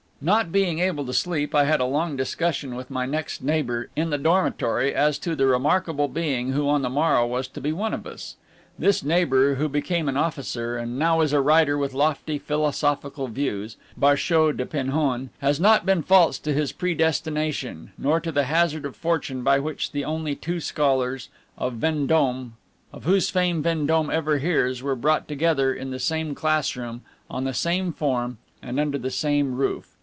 [0.23, 4.11] Not being able to sleep, I had a long discussion with my next neighbor in
[4.11, 7.91] the dormitory as to the remarkable being who on the morrow was to be one
[7.91, 8.35] of us.
[8.77, 13.77] This neighbor, who became an officer, and is now a writer with lofty philosophical views,
[13.99, 18.85] Barchou de Penhoen, has not been false to his pre destination, nor to the hazard
[18.85, 22.53] of fortune by which the only two scholars of Vendome,
[22.93, 27.55] of whose fame Vendome ever hears, were brought together in the same classroom, on the
[27.55, 29.95] same form, and under the same roof.